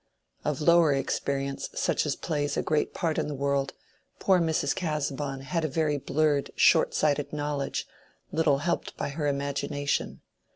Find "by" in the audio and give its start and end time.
8.97-9.09